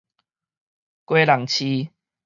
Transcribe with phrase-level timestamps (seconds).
[1.05, 1.91] 基隆市